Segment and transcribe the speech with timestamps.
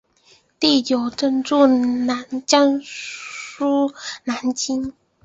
[0.59, 1.57] 第九镇驻
[2.47, 3.93] 江苏
[4.23, 4.93] 南京。